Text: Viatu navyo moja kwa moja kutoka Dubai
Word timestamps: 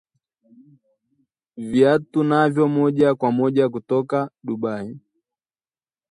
Viatu 1.57 2.23
navyo 2.23 2.67
moja 2.67 3.15
kwa 3.15 3.31
moja 3.31 3.69
kutoka 3.69 4.29
Dubai 4.43 4.99